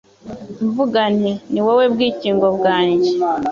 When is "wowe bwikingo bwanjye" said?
1.65-3.11